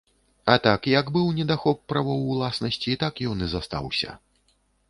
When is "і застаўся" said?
3.49-4.19